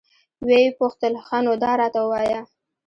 [0.47, 2.41] ويې پوښتل ښه نو دا راته ووايه.